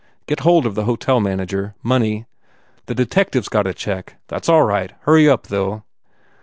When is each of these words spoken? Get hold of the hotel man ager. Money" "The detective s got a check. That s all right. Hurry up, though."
Get 0.25 0.39
hold 0.39 0.65
of 0.65 0.73
the 0.73 0.85
hotel 0.85 1.19
man 1.19 1.39
ager. 1.39 1.75
Money" 1.83 2.25
"The 2.87 2.95
detective 2.95 3.43
s 3.43 3.49
got 3.49 3.67
a 3.67 3.73
check. 3.75 4.15
That 4.29 4.45
s 4.45 4.49
all 4.49 4.63
right. 4.63 4.93
Hurry 5.01 5.29
up, 5.29 5.45
though." 5.45 5.83